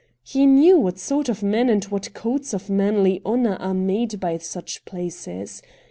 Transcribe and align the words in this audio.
He 0.23 0.47
knew 0.47 0.79
what 0.79 0.97
sort 0.97 1.29
of 1.29 1.43
men 1.43 1.69
and 1.69 1.83
what 1.83 2.11
codes 2.15 2.55
of 2.55 2.71
manly 2.71 3.21
honour 3.23 3.57
are 3.57 3.75
made 3.75 4.19
by 4.19 4.39
such 4.39 4.83
places. 4.83 5.61